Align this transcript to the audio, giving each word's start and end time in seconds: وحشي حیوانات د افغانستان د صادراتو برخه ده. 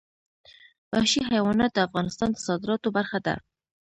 وحشي 0.91 1.21
حیوانات 1.31 1.71
د 1.73 1.79
افغانستان 1.87 2.29
د 2.33 2.37
صادراتو 2.47 2.87
برخه 2.97 3.17
ده. 3.25 3.35